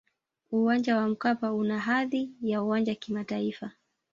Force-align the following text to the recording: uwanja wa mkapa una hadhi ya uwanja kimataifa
uwanja 0.51 0.97
wa 0.97 1.07
mkapa 1.09 1.53
una 1.53 1.79
hadhi 1.79 2.31
ya 2.41 2.63
uwanja 2.63 2.95
kimataifa 2.95 3.71